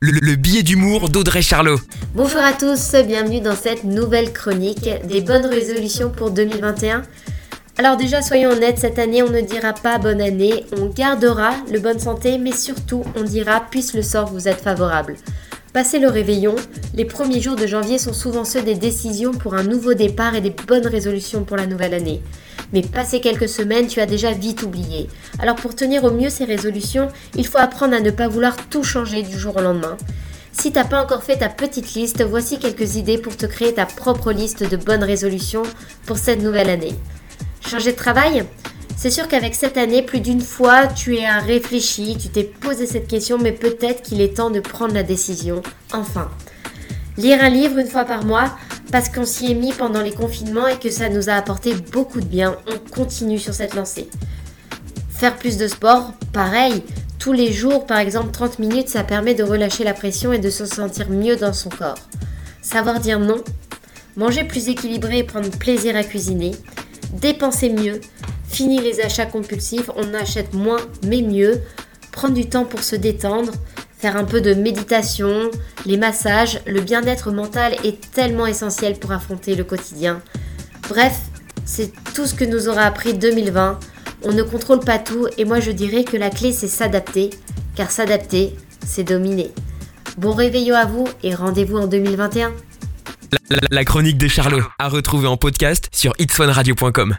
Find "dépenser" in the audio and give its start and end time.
67.12-67.70